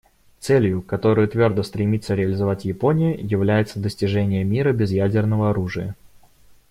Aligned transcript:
Целью, 0.39 0.81
которую 0.81 1.27
твердо 1.27 1.61
стремится 1.61 2.15
реализовать 2.15 2.65
Япония, 2.65 3.13
является 3.13 3.79
достижение 3.79 4.43
мира 4.43 4.73
без 4.73 4.89
ядерного 4.89 5.51
оружия. 5.51 5.95